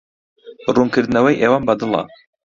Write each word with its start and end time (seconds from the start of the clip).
ڕوونکردنەوەی 0.75 1.39
ئێوەم 1.41 1.63
بەدڵە. 1.67 2.03